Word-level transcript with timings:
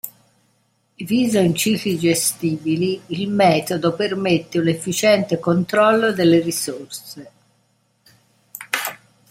Diviso 0.97 1.37
in 1.37 1.53
cicli 1.53 1.95
gestibili, 1.99 2.99
il 3.09 3.29
metodo 3.29 3.93
permette 3.93 4.57
un 4.57 4.67
efficiente 4.67 5.37
controllo 5.39 6.11
delle 6.11 6.39
risorse. 6.39 7.31